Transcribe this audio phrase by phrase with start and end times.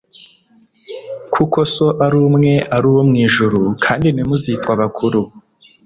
[1.33, 3.59] kuko So ari umwe, ari uwo mu ijuru.
[3.83, 5.19] Kandi ntimuzitwe abakuru,